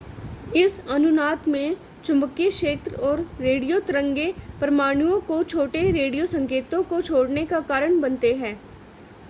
[0.55, 7.45] इस अनुनाद में चुंबकीय क्षेत्र और रेडियो तरंगें परमाणुओं को छोटे रेडियो संकेतों को छोड़ने
[7.45, 8.59] का कारण बनते हैं